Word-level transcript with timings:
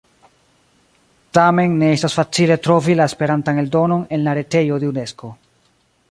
Tamen 1.37 1.75
ne 1.81 1.89
estas 1.97 2.15
facile 2.19 2.57
trovi 2.67 2.95
la 2.99 3.07
Esperantan 3.11 3.63
eldonon 3.65 4.01
en 4.17 4.23
la 4.29 4.35
retejo 4.39 4.81
de 4.85 4.89
Unesko. 4.95 5.31